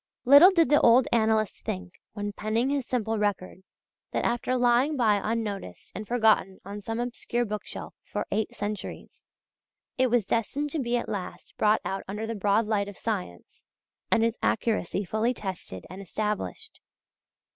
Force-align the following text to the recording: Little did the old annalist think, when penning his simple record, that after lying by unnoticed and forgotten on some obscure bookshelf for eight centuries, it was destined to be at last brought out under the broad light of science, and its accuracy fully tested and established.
Little 0.25 0.49
did 0.49 0.69
the 0.69 0.81
old 0.81 1.07
annalist 1.13 1.63
think, 1.63 2.01
when 2.13 2.33
penning 2.33 2.71
his 2.71 2.87
simple 2.87 3.19
record, 3.19 3.59
that 4.13 4.25
after 4.25 4.57
lying 4.57 4.97
by 4.97 5.21
unnoticed 5.23 5.91
and 5.93 6.07
forgotten 6.07 6.59
on 6.65 6.81
some 6.81 6.99
obscure 6.99 7.45
bookshelf 7.45 7.93
for 8.03 8.25
eight 8.31 8.55
centuries, 8.55 9.23
it 9.99 10.07
was 10.07 10.25
destined 10.25 10.71
to 10.71 10.79
be 10.79 10.97
at 10.97 11.07
last 11.07 11.53
brought 11.55 11.81
out 11.85 12.03
under 12.07 12.25
the 12.25 12.33
broad 12.33 12.65
light 12.65 12.87
of 12.87 12.97
science, 12.97 13.63
and 14.09 14.25
its 14.25 14.37
accuracy 14.41 15.05
fully 15.05 15.35
tested 15.35 15.85
and 15.87 16.01
established. 16.01 16.81